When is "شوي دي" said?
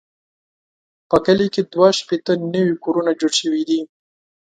3.41-3.79